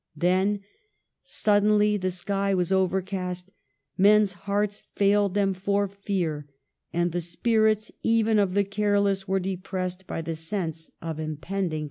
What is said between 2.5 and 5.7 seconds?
was overcast, men's hearts failed them